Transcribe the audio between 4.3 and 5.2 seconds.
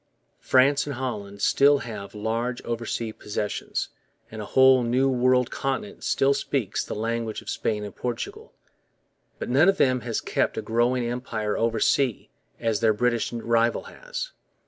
and a whole new